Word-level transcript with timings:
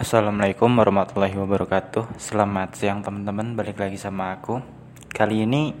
Assalamualaikum 0.00 0.80
warahmatullahi 0.80 1.36
wabarakatuh. 1.36 2.16
Selamat 2.16 2.72
siang 2.72 3.04
teman-teman. 3.04 3.52
Balik 3.52 3.76
lagi 3.76 4.00
sama 4.00 4.32
aku. 4.32 4.56
Kali 5.12 5.44
ini 5.44 5.76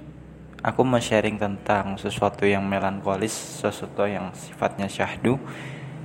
Aku 0.60 0.84
mau 0.84 1.00
sharing 1.00 1.40
tentang 1.40 1.96
Sesuatu 1.96 2.44
yang 2.44 2.60
melankolis 2.68 3.32
Sesuatu 3.32 4.04
yang 4.04 4.28
sifatnya 4.36 4.92
syahdu. 4.92 5.40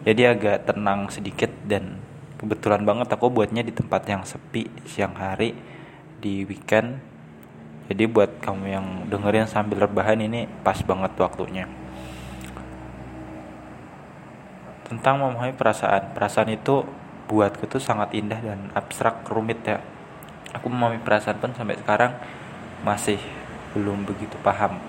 Jadi 0.08 0.32
agak 0.32 0.64
tenang 0.64 1.12
sedikit 1.12 1.52
Dan 1.68 2.00
kebetulan 2.40 2.88
banget 2.88 3.12
aku 3.12 3.28
buatnya 3.28 3.68
di 3.68 3.76
tempat 3.76 4.08
yang 4.08 4.24
sepi 4.24 4.72
Siang 4.88 5.20
hari 5.20 5.52
Di 6.16 6.48
weekend. 6.48 7.04
Jadi 7.92 8.04
buat 8.08 8.40
kamu 8.40 8.66
yang 8.72 9.12
dengerin 9.12 9.44
sambil 9.44 9.92
rebahan 9.92 10.24
Ini 10.24 10.48
pas 10.64 10.80
banget 10.88 11.12
waktunya. 11.20 11.68
Tentang 14.88 15.20
memahami 15.20 15.52
perasaan. 15.52 16.16
Perasaan 16.16 16.56
itu 16.56 17.04
buatku 17.26 17.66
tuh 17.66 17.82
sangat 17.82 18.14
indah 18.14 18.38
dan 18.42 18.70
abstrak 18.74 19.26
rumit 19.30 19.62
ya. 19.66 19.82
Aku 20.54 20.72
memahami 20.72 21.02
perasaan 21.04 21.42
pun 21.42 21.52
sampai 21.52 21.76
sekarang 21.80 22.16
masih 22.86 23.20
belum 23.74 24.06
begitu 24.08 24.38
paham. 24.42 24.80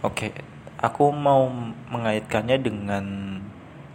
Oke 0.00 0.58
aku 0.78 1.10
mau 1.10 1.50
mengaitkannya 1.90 2.56
dengan 2.62 3.04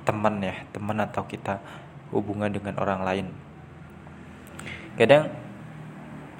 teman 0.04 0.44
ya 0.44 0.68
teman 0.76 1.00
atau 1.00 1.24
kita 1.24 1.64
hubungan 2.12 2.52
dengan 2.52 2.76
orang 2.78 3.02
lain. 3.08 3.28
Kadang 5.00 5.32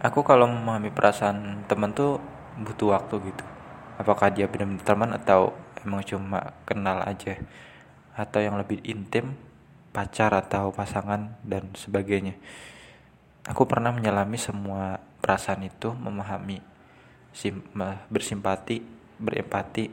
aku 0.04 0.20
kalau 0.22 0.46
memahami 0.52 0.92
perasaan 0.92 1.64
teman 1.66 1.96
tuh 1.96 2.20
butuh 2.60 2.94
waktu 2.94 3.34
gitu. 3.34 3.46
Apakah 3.98 4.30
dia 4.30 4.46
benar-benar 4.52 4.84
teman 4.84 5.10
atau 5.16 5.56
emang 5.82 6.04
cuma 6.04 6.54
kenal 6.68 7.00
aja 7.08 7.40
atau 8.14 8.40
yang 8.40 8.58
lebih 8.58 8.82
intim, 8.86 9.34
pacar 9.94 10.34
atau 10.34 10.74
pasangan 10.74 11.38
dan 11.46 11.74
sebagainya. 11.74 12.38
Aku 13.50 13.68
pernah 13.68 13.92
menyelami 13.92 14.40
semua 14.40 15.04
perasaan 15.20 15.66
itu, 15.68 15.92
memahami, 15.92 16.62
sim, 17.36 17.60
bersimpati, 18.08 18.80
berempati. 19.20 19.92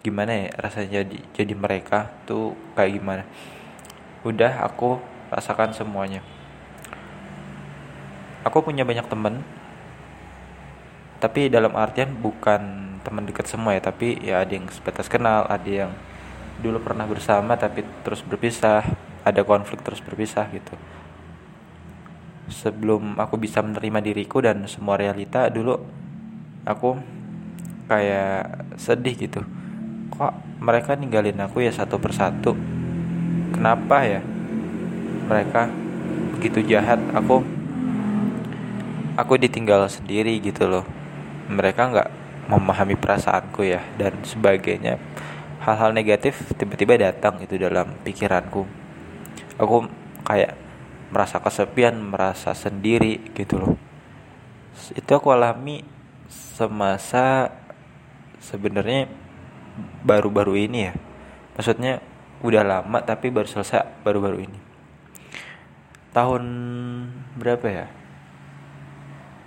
Gimana 0.00 0.32
ya 0.32 0.48
rasanya 0.56 1.04
jadi 1.04 1.18
jadi 1.36 1.54
mereka 1.54 2.08
tuh 2.24 2.56
kayak 2.72 2.92
gimana? 2.96 3.24
Udah 4.24 4.64
aku 4.64 4.96
rasakan 5.28 5.76
semuanya. 5.76 6.24
Aku 8.40 8.64
punya 8.64 8.88
banyak 8.88 9.04
temen 9.12 9.44
tapi 11.20 11.52
dalam 11.52 11.76
artian 11.76 12.16
bukan 12.16 12.96
teman 13.04 13.28
dekat 13.28 13.44
semua 13.44 13.76
ya 13.76 13.84
tapi 13.84 14.16
ya 14.24 14.40
ada 14.40 14.56
yang 14.56 14.64
sebatas 14.72 15.04
kenal 15.04 15.44
ada 15.44 15.68
yang 15.68 15.92
dulu 16.60 16.78
pernah 16.84 17.08
bersama 17.08 17.56
tapi 17.56 17.82
terus 18.04 18.20
berpisah 18.20 18.84
ada 19.24 19.42
konflik 19.44 19.80
terus 19.80 20.00
berpisah 20.04 20.46
gitu. 20.52 20.76
Sebelum 22.50 23.16
aku 23.16 23.40
bisa 23.40 23.64
menerima 23.64 24.04
diriku 24.04 24.44
dan 24.44 24.64
semua 24.68 25.00
realita 25.00 25.48
dulu 25.48 25.80
aku 26.68 27.00
kayak 27.88 28.76
sedih 28.76 29.16
gitu. 29.16 29.40
Kok 30.12 30.60
mereka 30.60 30.94
ninggalin 30.94 31.40
aku 31.40 31.64
ya 31.64 31.72
satu 31.72 31.96
persatu? 31.96 32.52
Kenapa 33.56 34.04
ya 34.04 34.20
mereka 35.26 35.72
begitu 36.36 36.62
jahat? 36.76 37.00
Aku 37.16 37.42
aku 39.16 39.32
ditinggal 39.40 39.88
sendiri 39.88 40.36
gitu 40.44 40.68
loh. 40.68 40.84
Mereka 41.50 41.80
nggak 41.90 42.08
memahami 42.50 42.98
perasaanku 42.98 43.62
ya 43.62 43.82
dan 43.94 44.18
sebagainya 44.26 44.98
hal-hal 45.60 45.92
negatif 45.92 46.40
tiba-tiba 46.56 46.96
datang 46.96 47.36
itu 47.44 47.60
dalam 47.60 47.92
pikiranku. 48.00 48.64
Aku 49.60 49.84
kayak 50.24 50.56
merasa 51.12 51.42
kesepian 51.42 52.00
merasa 52.00 52.56
sendiri 52.56 53.20
gitu 53.36 53.60
loh. 53.60 53.74
Itu 54.96 55.10
aku 55.20 55.28
alami 55.36 55.84
semasa 56.30 57.52
sebenarnya 58.40 59.10
baru-baru 60.06 60.64
ini 60.64 60.78
ya. 60.88 60.94
Maksudnya 61.58 62.00
udah 62.40 62.64
lama 62.64 62.98
tapi 63.04 63.28
baru 63.28 63.44
selesai 63.44 64.00
baru-baru 64.00 64.48
ini. 64.48 64.58
Tahun 66.16 66.42
berapa 67.36 67.66
ya? 67.68 67.86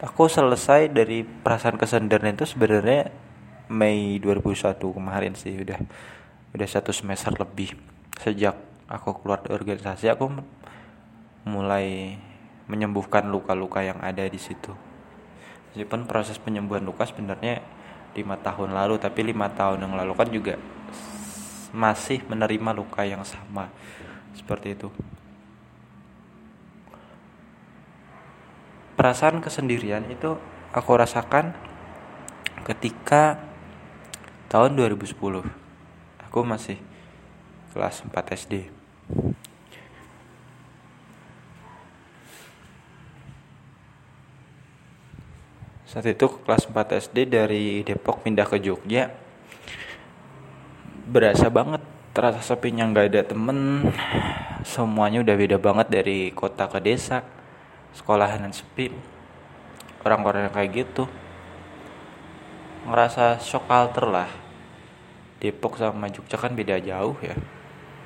Aku 0.04 0.28
selesai 0.28 0.92
dari 0.92 1.24
perasaan 1.24 1.80
kesendirian 1.80 2.36
itu 2.36 2.44
sebenarnya 2.44 3.23
Mei 3.74 4.22
2001 4.22 4.78
kemarin 4.78 5.34
sih 5.34 5.58
udah 5.58 5.82
udah 6.54 6.68
satu 6.70 6.94
semester 6.94 7.34
lebih 7.34 7.74
sejak 8.22 8.54
aku 8.86 9.18
keluar 9.18 9.42
dari 9.42 9.58
organisasi 9.58 10.14
aku 10.14 10.30
mulai 11.50 12.14
menyembuhkan 12.70 13.26
luka-luka 13.28 13.82
yang 13.82 13.98
ada 14.00 14.24
di 14.30 14.38
situ. 14.38 14.72
Meskipun 15.74 16.06
proses 16.06 16.38
penyembuhan 16.38 16.86
luka 16.86 17.10
sebenarnya 17.10 17.66
lima 18.14 18.38
tahun 18.38 18.78
lalu, 18.78 19.02
tapi 19.02 19.26
lima 19.26 19.50
tahun 19.50 19.82
yang 19.90 19.98
lalu 19.98 20.14
kan 20.14 20.30
juga 20.30 20.56
masih 21.74 22.22
menerima 22.30 22.72
luka 22.78 23.02
yang 23.02 23.26
sama 23.26 23.74
seperti 24.38 24.78
itu. 24.78 24.94
Perasaan 28.94 29.42
kesendirian 29.42 30.06
itu 30.14 30.38
aku 30.70 30.92
rasakan 30.94 31.58
ketika 32.62 33.42
tahun 34.54 34.78
2010 34.78 35.18
aku 36.30 36.40
masih 36.46 36.78
kelas 37.74 38.06
4 38.06 38.38
SD 38.38 38.70
saat 45.90 46.06
itu 46.06 46.30
kelas 46.46 46.70
4 46.70 47.02
SD 47.02 47.34
dari 47.34 47.82
Depok 47.82 48.22
pindah 48.22 48.46
ke 48.46 48.62
Jogja. 48.62 49.10
Berasa 51.10 51.50
banget 51.50 51.82
terasa 52.14 52.42
sepinya 52.42 52.86
nggak 52.90 53.10
ada 53.10 53.22
temen. 53.26 53.90
Semuanya 54.66 55.22
udah 55.22 55.34
beda 55.38 55.58
banget 55.62 55.94
dari 55.94 56.34
kota 56.34 56.66
ke 56.66 56.78
desa 56.78 57.26
sekolahan 57.94 58.42
dan 58.42 58.54
sepi 58.54 58.90
orang-orang 60.02 60.50
kayak 60.50 60.70
gitu. 60.74 61.06
Ngerasa 62.90 63.38
shock 63.38 63.70
culture 63.70 64.10
lah 64.10 64.43
Depok 65.44 65.76
sama 65.76 66.08
Jogja 66.08 66.40
kan 66.40 66.56
beda 66.56 66.80
jauh 66.80 67.20
ya. 67.20 67.36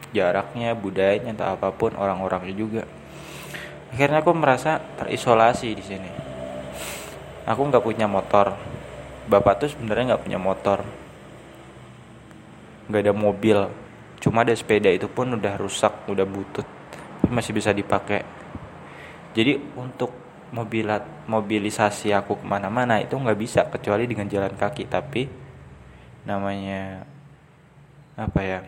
Jaraknya 0.09 0.73
budayanya 0.73 1.37
atau 1.37 1.53
apa 1.53 1.69
pun 1.69 1.93
orang-orangnya 1.93 2.55
juga. 2.57 2.83
Akhirnya 3.93 4.25
aku 4.25 4.33
merasa 4.33 4.81
terisolasi 4.97 5.69
di 5.77 5.83
sini. 5.85 6.09
Aku 7.45 7.61
nggak 7.69 7.85
punya 7.85 8.09
motor. 8.09 8.57
Bapak 9.29 9.61
tuh 9.61 9.69
sebenarnya 9.69 10.17
nggak 10.17 10.23
punya 10.25 10.39
motor. 10.41 10.81
Nggak 12.89 13.01
ada 13.05 13.13
mobil. 13.13 13.57
Cuma 14.17 14.41
ada 14.41 14.57
sepeda 14.57 14.89
itu 14.89 15.05
pun 15.05 15.37
udah 15.37 15.61
rusak 15.61 16.09
udah 16.09 16.25
butut. 16.25 16.65
Masih 17.29 17.53
bisa 17.53 17.69
dipakai. 17.69 18.25
Jadi 19.37 19.61
untuk 19.77 20.09
mobilat 20.49 21.29
mobilisasi 21.29 22.15
aku 22.17 22.41
ke 22.41 22.45
mana-mana 22.49 22.97
itu 22.97 23.13
nggak 23.13 23.37
bisa 23.37 23.69
kecuali 23.69 24.09
dengan 24.09 24.25
jalan 24.25 24.57
kaki. 24.57 24.89
Tapi 24.89 25.21
namanya 26.25 27.05
apa 28.17 28.41
ya 28.41 28.59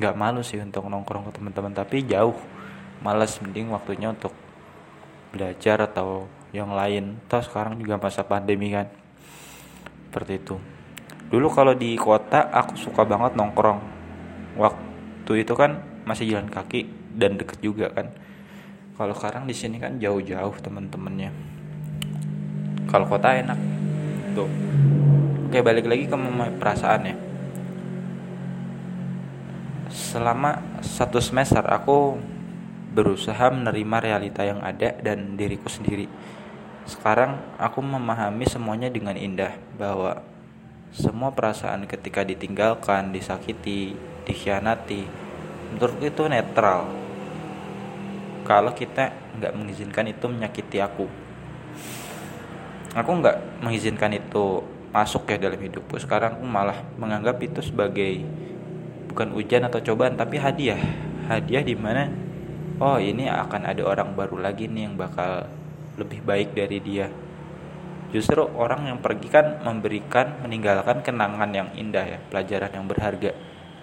nggak 0.00 0.16
malu 0.16 0.40
sih 0.40 0.56
untuk 0.56 0.88
nongkrong 0.88 1.28
ke 1.28 1.36
teman-teman 1.36 1.76
tapi 1.76 2.00
jauh. 2.08 2.32
Malas 3.00 3.36
mending 3.40 3.72
waktunya 3.72 4.12
untuk 4.12 4.32
belajar 5.32 5.84
atau 5.84 6.28
yang 6.52 6.72
lain. 6.72 7.20
Toh 7.28 7.40
sekarang 7.44 7.76
juga 7.76 8.00
masa 8.00 8.24
pandemi 8.24 8.72
kan. 8.72 8.88
Seperti 10.08 10.32
itu. 10.40 10.56
Dulu 11.28 11.48
kalau 11.52 11.72
di 11.76 11.96
kota 11.96 12.48
aku 12.48 12.76
suka 12.76 13.04
banget 13.04 13.36
nongkrong. 13.36 13.80
Waktu 14.56 15.32
itu 15.44 15.52
kan 15.56 15.80
masih 16.04 16.28
jalan 16.28 16.48
kaki 16.48 16.88
dan 17.16 17.40
deket 17.40 17.60
juga 17.60 17.92
kan. 17.92 18.12
Kalau 18.96 19.16
sekarang 19.16 19.48
di 19.48 19.56
sini 19.56 19.80
kan 19.80 19.96
jauh-jauh 19.96 20.56
teman-temannya. 20.60 21.32
Kalau 22.88 23.08
kota 23.08 23.32
enak. 23.32 23.56
Tuh. 24.36 24.48
Oke 25.48 25.64
balik 25.64 25.88
lagi 25.88 26.04
ke 26.04 26.16
perasaan 26.60 27.04
ya 27.08 27.29
selama 29.90 30.62
satu 30.80 31.18
semester 31.18 31.66
aku 31.66 32.14
berusaha 32.94 33.50
menerima 33.50 33.96
realita 34.02 34.42
yang 34.46 34.62
ada 34.62 34.94
dan 34.98 35.34
diriku 35.34 35.66
sendiri. 35.70 36.06
Sekarang 36.86 37.38
aku 37.58 37.82
memahami 37.82 38.46
semuanya 38.46 38.90
dengan 38.90 39.14
indah 39.14 39.54
bahwa 39.78 40.22
semua 40.90 41.30
perasaan 41.30 41.86
ketika 41.86 42.26
ditinggalkan, 42.26 43.14
disakiti, 43.14 43.94
dikhianati, 44.26 45.06
menurutku 45.74 46.06
itu 46.10 46.22
netral. 46.26 46.90
Kalau 48.42 48.74
kita 48.74 49.14
nggak 49.38 49.54
mengizinkan 49.54 50.10
itu 50.10 50.26
menyakiti 50.26 50.82
aku, 50.82 51.06
aku 52.98 53.10
nggak 53.22 53.62
mengizinkan 53.62 54.10
itu 54.10 54.66
masuk 54.90 55.30
ya 55.30 55.38
dalam 55.38 55.62
hidupku. 55.62 55.94
Sekarang 56.02 56.42
aku 56.42 56.46
malah 56.46 56.82
menganggap 56.98 57.38
itu 57.38 57.62
sebagai 57.62 58.26
bukan 59.10 59.34
ujian 59.34 59.66
atau 59.66 59.82
cobaan 59.82 60.14
tapi 60.14 60.38
hadiah. 60.38 60.78
Hadiah 61.26 61.66
di 61.66 61.74
mana 61.74 62.06
oh 62.78 63.02
ini 63.02 63.26
akan 63.26 63.66
ada 63.66 63.82
orang 63.82 64.14
baru 64.14 64.38
lagi 64.38 64.70
nih 64.70 64.86
yang 64.86 64.94
bakal 64.94 65.50
lebih 65.98 66.22
baik 66.22 66.54
dari 66.54 66.78
dia. 66.78 67.10
Justru 68.10 68.42
orang 68.42 68.90
yang 68.90 68.98
pergi 69.02 69.28
kan 69.30 69.62
memberikan 69.62 70.42
meninggalkan 70.46 71.02
kenangan 71.02 71.50
yang 71.50 71.68
indah 71.74 72.06
ya 72.06 72.18
pelajaran 72.30 72.70
yang 72.70 72.86
berharga. 72.86 73.34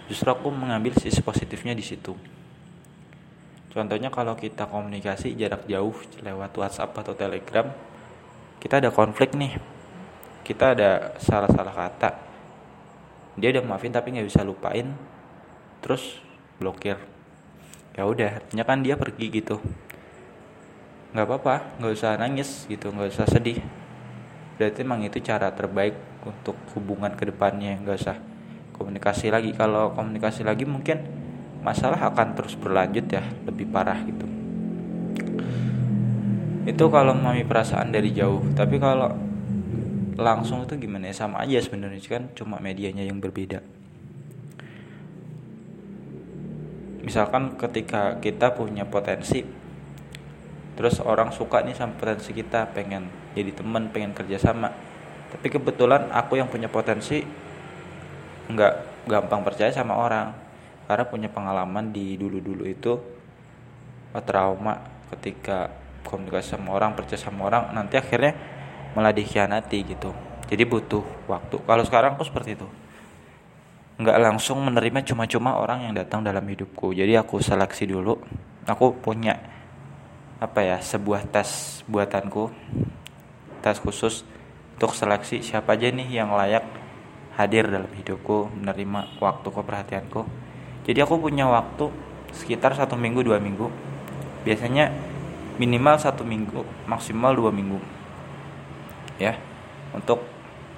Justru 0.07 0.27
aku 0.31 0.47
mengambil 0.51 0.95
sisi 0.95 1.19
positifnya 1.19 1.75
di 1.75 1.83
situ. 1.83 2.15
Contohnya 3.71 4.09
kalau 4.09 4.33
kita 4.33 4.65
komunikasi 4.65 5.35
jarak 5.35 5.67
jauh 5.67 5.93
lewat 6.23 6.51
WhatsApp 6.55 6.95
atau 6.97 7.13
Telegram 7.13 7.67
kita 8.57 8.81
ada 8.81 8.89
konflik 8.89 9.35
nih. 9.37 9.53
Kita 10.43 10.73
ada 10.73 11.15
salah-salah 11.19 11.75
kata. 11.75 12.09
Dia 13.37 13.53
udah 13.53 13.63
maafin 13.63 13.93
tapi 13.93 14.15
nggak 14.15 14.27
bisa 14.27 14.41
lupain 14.41 14.91
terus 15.87 16.19
blokir. 16.59 16.99
Ya 17.95 18.03
udah 18.03 18.43
artinya 18.43 18.67
kan 18.67 18.83
dia 18.83 18.99
pergi 18.99 19.31
gitu. 19.31 19.63
Nggak 21.15 21.23
apa-apa 21.23 21.79
nggak 21.79 21.93
usah 21.95 22.19
nangis 22.19 22.67
gitu 22.67 22.91
nggak 22.91 23.07
usah 23.07 23.23
sedih. 23.23 23.63
Berarti 24.59 24.83
emang 24.83 25.07
itu 25.07 25.23
cara 25.23 25.47
terbaik 25.55 25.95
untuk 26.27 26.59
hubungan 26.75 27.15
ke 27.15 27.31
depannya 27.31 27.79
nggak 27.79 27.97
usah 28.03 28.19
komunikasi 28.75 29.31
lagi. 29.31 29.55
Kalau 29.55 29.95
komunikasi 29.95 30.43
lagi 30.43 30.67
mungkin 30.67 31.07
masalah 31.63 32.11
akan 32.11 32.35
terus 32.35 32.59
berlanjut 32.59 33.07
ya 33.07 33.23
lebih 33.47 33.71
parah 33.71 34.03
gitu. 34.03 34.27
Itu 36.67 36.91
kalau 36.91 37.15
mami 37.15 37.47
perasaan 37.47 37.95
dari 37.95 38.11
jauh. 38.11 38.43
Tapi 38.51 38.75
kalau 38.75 39.15
langsung 40.19 40.67
itu 40.67 40.75
gimana 40.75 41.07
ya? 41.07 41.15
Sama 41.15 41.47
aja 41.47 41.63
sebenarnya 41.63 42.03
kan 42.11 42.27
cuma 42.35 42.59
medianya 42.59 43.07
yang 43.07 43.23
berbeda 43.23 43.76
misalkan 47.07 47.55
ketika 47.55 48.19
kita 48.19 48.51
punya 48.51 48.83
potensi 48.83 49.47
terus 50.75 50.99
orang 50.99 51.31
suka 51.31 51.63
nih 51.63 51.73
sama 51.73 51.95
potensi 51.95 52.35
kita 52.35 52.69
pengen 52.75 53.07
jadi 53.33 53.55
teman 53.55 53.89
pengen 53.89 54.11
kerjasama 54.11 54.69
tapi 55.27 55.47
kebetulan 55.51 56.07
aku 56.11 56.39
yang 56.39 56.47
punya 56.47 56.71
potensi 56.71 57.19
nggak 58.47 58.73
gampang 59.07 59.43
percaya 59.43 59.71
sama 59.71 59.99
orang. 59.99 60.31
Karena 60.87 61.03
punya 61.03 61.27
pengalaman 61.27 61.91
di 61.91 62.15
dulu-dulu 62.15 62.63
itu 62.63 62.95
oh, 64.15 64.23
trauma 64.23 64.79
ketika 65.11 65.67
komunikasi 66.07 66.55
sama 66.55 66.71
orang 66.71 66.95
percaya 66.95 67.19
sama 67.19 67.43
orang 67.43 67.75
nanti 67.75 67.99
akhirnya 67.99 68.31
malah 68.95 69.11
dikhianati 69.11 69.83
gitu. 69.83 70.15
Jadi 70.47 70.63
butuh 70.63 71.03
waktu. 71.27 71.59
Kalau 71.59 71.83
sekarang 71.83 72.15
aku 72.15 72.23
seperti 72.23 72.55
itu 72.55 72.67
nggak 73.97 74.17
langsung 74.21 74.61
menerima 74.61 75.01
cuma-cuma 75.03 75.57
orang 75.57 75.89
yang 75.89 75.93
datang 75.97 76.21
dalam 76.21 76.45
hidupku. 76.45 76.93
Jadi 76.93 77.17
aku 77.17 77.41
seleksi 77.41 77.89
dulu. 77.89 78.17
Aku 78.69 78.93
punya 78.97 79.37
apa 80.37 80.61
ya 80.61 80.77
sebuah 80.77 81.25
tes 81.33 81.81
buatanku 81.89 82.53
tes 83.65 83.81
khusus 83.81 84.21
untuk 84.77 84.93
seleksi 84.93 85.41
siapa 85.41 85.73
aja 85.73 85.89
nih 85.89 86.21
yang 86.21 86.29
layak 86.29 86.61
hadir 87.33 87.65
dalam 87.65 87.89
hidupku 87.89 88.53
menerima 88.53 89.17
waktuku 89.17 89.65
perhatianku 89.65 90.29
jadi 90.87 91.03
aku 91.03 91.19
punya 91.19 91.43
waktu 91.51 91.91
sekitar 92.31 92.71
satu 92.71 92.95
minggu 92.95 93.19
dua 93.19 93.43
minggu. 93.43 93.67
Biasanya 94.47 94.87
minimal 95.59 95.99
satu 95.99 96.23
minggu 96.23 96.63
maksimal 96.87 97.35
dua 97.35 97.51
minggu 97.51 97.75
ya 99.19 99.35
untuk 99.91 100.23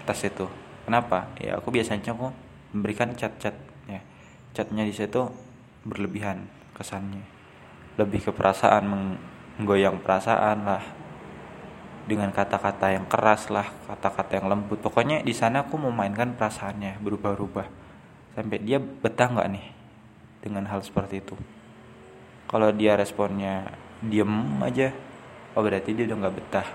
tes 0.10 0.18
itu. 0.26 0.50
Kenapa? 0.90 1.30
Ya 1.38 1.62
aku 1.62 1.70
biasanya 1.70 2.10
aku 2.10 2.34
memberikan 2.74 3.14
chat-chat 3.18 3.56
ya. 3.90 4.02
Chatnya 4.54 4.86
di 4.86 4.94
situ 4.94 5.30
berlebihan 5.86 6.46
kesannya. 6.74 7.26
Lebih 7.98 8.30
ke 8.30 8.32
perasaan 8.32 8.84
menggoyang 8.86 10.02
perasaan 10.02 10.66
lah. 10.66 10.84
Dengan 12.10 12.34
kata-kata 12.34 12.90
yang 12.90 13.06
keras 13.06 13.54
lah 13.54 13.70
kata-kata 13.86 14.42
yang 14.42 14.50
lembut. 14.50 14.82
Pokoknya 14.82 15.22
di 15.22 15.34
sana 15.34 15.66
aku 15.66 15.78
memainkan 15.78 16.34
perasaannya 16.34 16.98
berubah-ubah. 17.02 17.68
Sampai 18.34 18.58
dia 18.62 18.82
betah 18.82 19.30
nggak 19.30 19.50
nih 19.54 19.66
dengan 20.42 20.66
hal 20.70 20.82
seperti 20.82 21.22
itu? 21.22 21.38
Kalau 22.50 22.74
dia 22.74 22.98
responnya 22.98 23.78
diem 24.02 24.58
aja 24.66 24.90
oh 25.54 25.62
berarti 25.62 25.94
dia 25.94 26.10
udah 26.10 26.18
nggak 26.18 26.36
betah. 26.42 26.68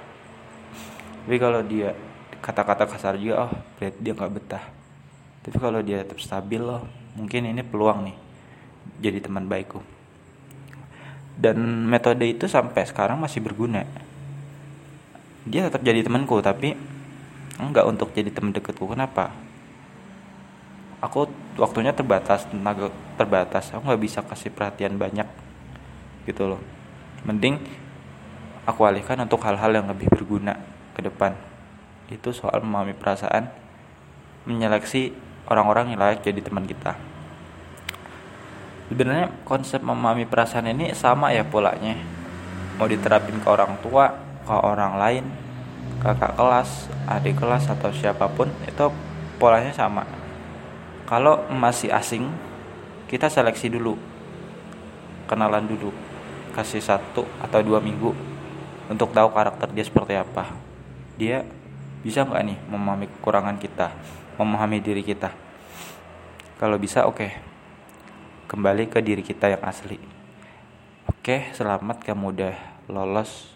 Tapi 1.27 1.37
kalau 1.41 1.67
dia 1.67 1.99
kata-kata 2.39 2.87
kasar 2.87 3.19
juga 3.19 3.51
oh 3.51 3.53
berarti 3.81 3.99
dia 3.99 4.15
nggak 4.15 4.35
betah 4.39 4.84
tapi 5.45 5.57
kalau 5.61 5.85
dia 5.85 6.01
tetap 6.01 6.17
stabil 6.25 6.59
loh 6.59 6.89
mungkin 7.15 7.45
ini 7.45 7.61
peluang 7.61 8.09
nih 8.09 8.17
jadi 9.01 9.21
teman 9.21 9.45
baikku. 9.45 9.81
Dan 11.35 11.91
metode 11.91 12.25
itu 12.31 12.47
sampai 12.47 12.87
sekarang 12.87 13.19
masih 13.19 13.43
berguna. 13.43 13.83
Dia 15.45 15.67
tetap 15.69 15.83
jadi 15.83 16.01
temanku 16.01 16.39
tapi 16.41 16.73
enggak 17.59 17.85
untuk 17.85 18.15
jadi 18.15 18.31
teman 18.31 18.55
dekatku. 18.55 18.87
Kenapa? 18.87 19.35
Aku 21.05 21.29
waktunya 21.61 21.93
terbatas 21.93 22.49
tenaga 22.49 22.89
terbatas. 23.21 23.75
Aku 23.75 23.85
nggak 23.85 24.03
bisa 24.03 24.25
kasih 24.25 24.55
perhatian 24.55 24.97
banyak 24.97 25.27
gitu 26.25 26.49
loh. 26.55 26.63
Mending 27.29 27.61
aku 28.65 28.89
alihkan 28.89 29.21
untuk 29.21 29.45
hal-hal 29.45 29.75
yang 29.75 29.87
lebih 29.91 30.09
berguna 30.09 30.57
ke 30.97 31.05
depan. 31.05 31.37
Itu 32.09 32.33
soal 32.33 32.65
memahami 32.65 32.97
perasaan 32.97 33.51
menyeleksi 34.49 35.13
orang-orang 35.49 35.93
yang 35.93 36.01
layak 36.01 36.25
jadi 36.25 36.41
teman 36.41 36.65
kita. 36.65 36.97
Sebenarnya 38.89 39.33
konsep 39.49 39.81
memahami 39.81 40.29
perasaan 40.29 40.69
ini 40.69 40.93
sama 40.93 41.33
ya 41.33 41.45
polanya. 41.45 41.97
Mau 42.77 42.85
diterapin 42.85 43.41
ke 43.41 43.49
orang 43.49 43.81
tua 43.81 44.13
ke 44.45 44.53
orang 44.53 45.01
lain 45.01 45.25
kakak 46.05 46.37
kelas 46.37 46.93
adik 47.09 47.41
kelas 47.41 47.65
atau 47.73 47.89
siapa 47.95 48.29
pun 48.29 48.53
itu 48.69 48.87
polanya 49.41 49.73
sama. 49.73 50.05
Kalau 51.09 51.49
masih 51.49 51.93
asing 51.93 52.29
kita 53.09 53.33
seleksi 53.33 53.73
dulu. 53.73 53.97
Kenalan 55.25 55.65
dulu. 55.65 55.93
Kasih 56.53 56.85
satu 56.85 57.25
atau 57.41 57.61
dua 57.65 57.81
minggu 57.81 58.13
untuk 58.93 59.11
tahu 59.17 59.33
karakter 59.33 59.73
dia 59.73 59.85
seperti 59.85 60.15
apa. 60.15 60.53
Dia 61.17 61.41
bisa 62.05 62.21
nggak 62.21 62.43
nih 62.45 62.59
memahami 62.69 63.09
kekurangan 63.09 63.57
kita 63.57 63.89
memahami 64.37 64.83
diri 64.83 65.03
kita 65.03 65.31
kalau 66.59 66.79
bisa 66.79 67.07
oke 67.07 67.17
okay 67.17 67.55
kembali 68.45 68.87
ke 68.93 69.01
diri 69.01 69.25
kita 69.25 69.51
yang 69.51 69.67
asli. 69.67 69.99
Oke, 71.11 71.51
selamat 71.57 72.05
kamu 72.05 72.37
udah 72.37 72.55
lolos. 72.93 73.51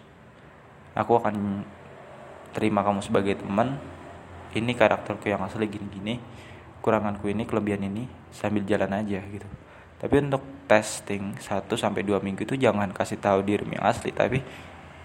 Aku 0.91 1.15
akan 1.21 1.63
terima 2.51 2.81
kamu 2.81 2.99
sebagai 3.05 3.39
teman. 3.39 3.77
Ini 4.51 4.73
karakterku 4.73 5.29
yang 5.29 5.45
asli 5.45 5.71
gini-gini. 5.71 6.17
Kuranganku 6.81 7.29
ini, 7.29 7.45
kelebihan 7.45 7.85
ini 7.85 8.11
sambil 8.33 8.65
jalan 8.65 8.91
aja 8.91 9.23
gitu. 9.23 9.47
Tapi 9.99 10.15
untuk 10.19 10.43
testing 10.65 11.39
1 11.39 11.63
sampai 11.79 12.03
2 12.03 12.19
minggu 12.19 12.43
itu 12.43 12.59
jangan 12.59 12.91
kasih 12.91 13.23
tahu 13.23 13.39
diri 13.43 13.67
yang 13.67 13.87
asli, 13.87 14.11
tapi 14.11 14.43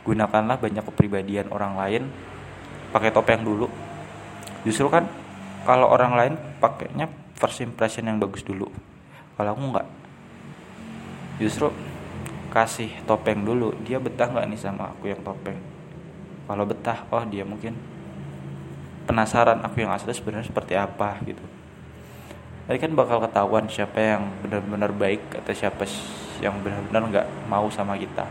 gunakanlah 0.02 0.58
banyak 0.58 0.82
kepribadian 0.86 1.54
orang 1.54 1.78
lain. 1.78 2.02
Pakai 2.90 3.14
topeng 3.14 3.46
dulu. 3.46 3.70
Justru 4.66 4.90
kan 4.90 5.06
kalau 5.64 5.88
orang 5.88 6.12
lain 6.12 6.34
pakainya 6.60 7.08
first 7.34 7.64
impression 7.64 8.04
yang 8.04 8.20
bagus 8.20 8.44
dulu. 8.44 8.68
Kalau 9.34 9.50
aku 9.56 9.62
nggak. 9.74 9.86
Justru 11.40 11.72
kasih 12.54 12.92
topeng 13.08 13.42
dulu 13.42 13.74
dia 13.82 13.98
betah 13.98 14.30
nggak 14.30 14.46
nih 14.46 14.60
sama 14.60 14.94
aku 14.94 15.10
yang 15.10 15.18
topeng? 15.24 15.58
Kalau 16.44 16.64
betah 16.68 17.02
oh 17.10 17.24
dia 17.26 17.42
mungkin 17.42 17.74
penasaran 19.08 19.64
aku 19.64 19.82
yang 19.82 19.90
asli 19.90 20.12
sebenarnya 20.14 20.52
seperti 20.52 20.76
apa 20.76 21.18
gitu. 21.24 21.42
Tadi 22.64 22.78
kan 22.80 22.92
bakal 22.96 23.20
ketahuan 23.20 23.68
siapa 23.68 23.98
yang 24.00 24.22
benar-benar 24.40 24.92
baik 24.92 25.20
atau 25.42 25.52
siapa 25.52 25.84
yang 26.40 26.60
benar-benar 26.60 27.02
nggak 27.10 27.26
mau 27.48 27.66
sama 27.72 27.96
kita. 27.96 28.24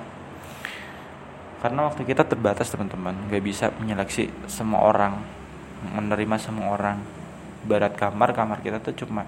Karena 1.62 1.90
waktu 1.90 2.02
kita 2.06 2.26
terbatas 2.26 2.70
teman-teman. 2.70 3.14
Nggak 3.30 3.44
bisa 3.44 3.66
menyeleksi 3.78 4.30
semua 4.48 4.86
orang 4.86 5.44
menerima 5.92 6.36
semua 6.40 6.80
orang 6.80 7.23
barat 7.64 7.96
kamar 7.96 8.36
kamar 8.36 8.60
kita 8.60 8.80
tuh 8.84 8.96
cuma 9.06 9.28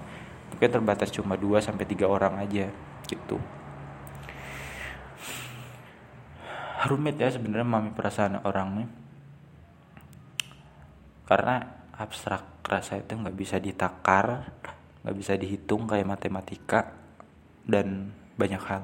mungkin 0.52 0.68
terbatas 0.70 1.10
cuma 1.12 1.34
2 1.36 1.60
sampai 1.60 1.84
3 1.84 2.06
orang 2.06 2.40
aja 2.40 2.70
gitu. 3.08 3.36
Rumit 6.86 7.18
ya 7.18 7.28
sebenarnya 7.34 7.66
mami 7.66 7.90
perasaan 7.90 8.44
orang 8.46 8.68
nih. 8.78 8.88
Karena 11.26 11.58
abstrak 11.96 12.62
rasa 12.62 13.02
itu 13.02 13.18
nggak 13.18 13.34
bisa 13.34 13.56
ditakar 13.58 14.46
nggak 15.06 15.16
bisa 15.22 15.38
dihitung 15.38 15.86
kayak 15.86 16.06
matematika 16.06 16.90
dan 17.62 18.10
banyak 18.34 18.58
hal. 18.58 18.82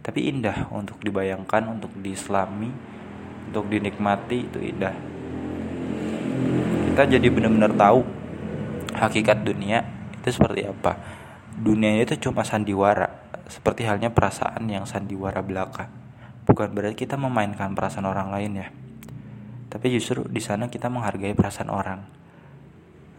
Tapi 0.00 0.32
indah 0.32 0.72
untuk 0.72 0.96
dibayangkan 1.04 1.68
untuk 1.68 1.92
diislami 2.00 2.72
untuk 3.52 3.68
dinikmati 3.68 4.48
itu 4.48 4.58
indah. 4.64 4.96
Kita 6.92 7.04
jadi 7.04 7.28
benar-benar 7.28 7.76
tahu 7.76 8.00
hakikat 8.96 9.44
dunia 9.44 9.84
itu 10.22 10.28
seperti 10.30 10.68
apa 10.68 10.96
dunia 11.58 12.00
itu 12.00 12.16
cuma 12.16 12.46
sandiwara 12.46 13.22
seperti 13.52 13.84
halnya 13.84 14.08
perasaan 14.08 14.64
yang 14.70 14.88
sandiwara 14.88 15.44
belaka. 15.44 15.92
Bukan 16.48 16.72
berarti 16.72 17.04
kita 17.04 17.20
memainkan 17.20 17.76
perasaan 17.76 18.08
orang 18.08 18.32
lain 18.32 18.52
ya. 18.64 18.68
Tapi 19.68 19.92
justru 19.92 20.24
di 20.24 20.40
sana 20.40 20.72
kita 20.72 20.88
menghargai 20.88 21.36
perasaan 21.36 21.68
orang. 21.68 22.00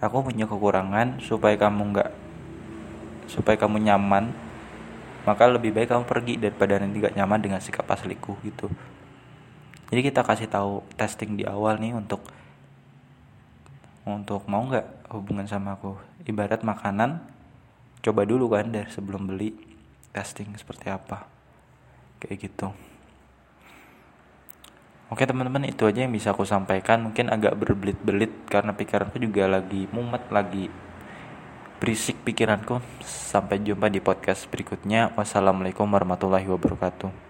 Aku 0.01 0.25
punya 0.25 0.49
kekurangan 0.49 1.21
supaya 1.21 1.55
kamu 1.55 1.95
nggak 1.95 2.11
supaya 3.31 3.55
kamu 3.55 3.87
nyaman 3.87 4.35
maka 5.23 5.47
lebih 5.47 5.71
baik 5.71 5.87
kamu 5.87 6.03
pergi 6.03 6.35
daripada 6.35 6.75
nanti 6.75 6.99
gak 6.99 7.15
nyaman 7.15 7.39
dengan 7.39 7.63
sikap 7.63 7.87
asliku 7.87 8.35
gitu 8.43 8.67
jadi 9.87 10.03
kita 10.11 10.27
kasih 10.27 10.51
tahu 10.51 10.83
testing 10.99 11.39
di 11.39 11.47
awal 11.47 11.79
nih 11.79 11.95
untuk 11.95 12.19
untuk 14.03 14.47
mau 14.51 14.63
nggak 14.67 15.11
hubungan 15.15 15.47
sama 15.47 15.79
aku 15.79 15.95
ibarat 16.27 16.61
makanan 16.61 17.23
coba 18.03 18.27
dulu 18.27 18.51
kan 18.51 18.71
dari 18.71 18.89
sebelum 18.91 19.31
beli 19.31 19.55
testing 20.11 20.51
seperti 20.59 20.91
apa 20.91 21.27
kayak 22.19 22.39
gitu 22.39 22.69
Oke 25.13 25.29
teman-teman 25.29 25.69
itu 25.69 25.85
aja 25.85 26.09
yang 26.09 26.09
bisa 26.09 26.33
aku 26.33 26.41
sampaikan 26.41 26.97
mungkin 27.05 27.29
agak 27.29 27.53
berbelit-belit 27.53 28.33
karena 28.49 28.73
pikiranku 28.73 29.21
juga 29.21 29.45
lagi 29.45 29.85
mumet 29.93 30.25
lagi 30.33 30.73
berisik 31.83 32.23
pikiranku. 32.25 32.79
Sampai 33.03 33.59
jumpa 33.59 33.93
di 33.93 34.01
podcast 34.01 34.47
berikutnya. 34.47 35.11
Wassalamualaikum 35.19 35.83
warahmatullahi 35.85 36.47
wabarakatuh. 36.47 37.22